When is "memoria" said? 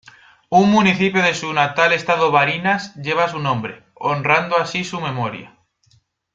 4.99-5.55